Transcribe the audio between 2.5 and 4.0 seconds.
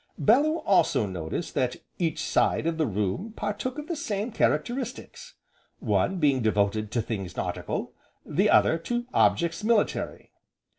of the room partook of the